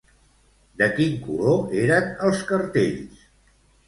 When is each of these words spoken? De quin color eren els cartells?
De 0.81 0.85
quin 0.95 1.19
color 1.25 1.75
eren 1.81 2.07
els 2.31 2.41
cartells? 2.53 3.21